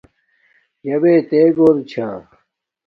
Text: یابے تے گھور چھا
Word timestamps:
یابے 0.87 1.13
تے 1.29 1.39
گھور 1.55 1.77
چھا 1.89 2.07